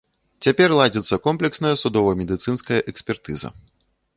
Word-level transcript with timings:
Цяпер 0.45 0.69
ладзіцца 0.79 1.19
комплексная 1.27 1.73
судова-медыцынская 1.83 2.81
экспертыза. 2.93 3.55